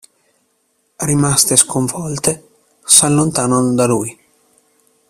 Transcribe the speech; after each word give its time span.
Rimaste 1.09 1.55
sconvolte 1.57 2.33
s'allontanano 2.85 3.75
da 3.75 3.85
lui. 3.85 4.17